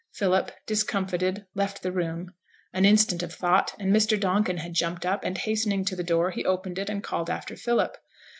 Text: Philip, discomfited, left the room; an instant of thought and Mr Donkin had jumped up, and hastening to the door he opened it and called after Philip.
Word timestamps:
Philip, 0.15 0.51
discomfited, 0.65 1.45
left 1.53 1.83
the 1.83 1.91
room; 1.91 2.33
an 2.73 2.85
instant 2.85 3.21
of 3.21 3.31
thought 3.31 3.75
and 3.77 3.93
Mr 3.95 4.19
Donkin 4.19 4.57
had 4.57 4.73
jumped 4.73 5.05
up, 5.05 5.23
and 5.23 5.37
hastening 5.37 5.85
to 5.85 5.95
the 5.95 6.03
door 6.03 6.31
he 6.31 6.43
opened 6.43 6.79
it 6.79 6.89
and 6.89 7.03
called 7.03 7.29
after 7.29 7.55
Philip. 7.55 7.95